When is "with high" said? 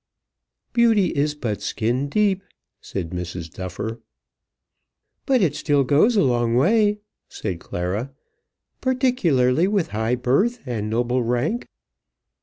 9.67-10.15